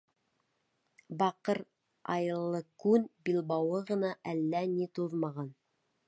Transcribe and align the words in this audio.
Баҡыр 1.17 1.59
айыллы 2.13 2.61
күн 2.83 3.05
билбауы 3.29 3.81
ғына 3.91 4.09
әллә 4.33 4.63
ни 4.71 4.89
туҙмаған. 5.01 5.53